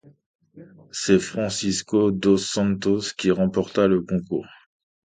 C'est 0.91 1.19
Francisco 1.19 2.09
dos 2.09 2.37
Santos 2.39 3.13
qui 3.15 3.29
remporta 3.29 3.87
le 3.87 4.01
concours. 4.01 4.47